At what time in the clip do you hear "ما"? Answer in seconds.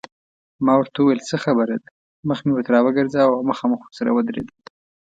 0.65-0.73